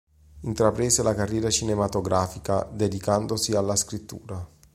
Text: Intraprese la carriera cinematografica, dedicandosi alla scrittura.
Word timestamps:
Intraprese 0.39 1.03
la 1.03 1.13
carriera 1.13 1.51
cinematografica, 1.51 2.63
dedicandosi 2.71 3.53
alla 3.55 3.75
scrittura. 3.75 4.43